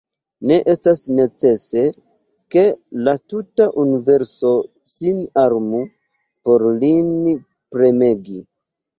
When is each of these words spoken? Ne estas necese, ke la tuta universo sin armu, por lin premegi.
Ne 0.49 0.55
estas 0.71 0.99
necese, 1.17 1.81
ke 2.55 2.63
la 3.07 3.13
tuta 3.33 3.67
universo 3.83 4.53
sin 4.93 5.19
armu, 5.43 5.83
por 6.49 6.65
lin 6.85 7.13
premegi. 7.77 8.39